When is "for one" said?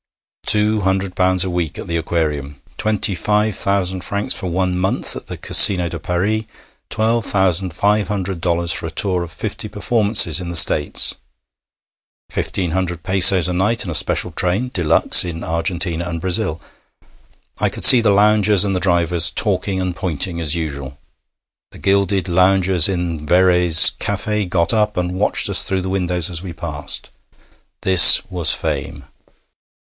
4.33-4.77